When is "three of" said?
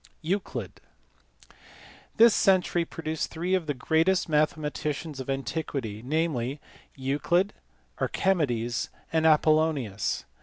3.29-3.67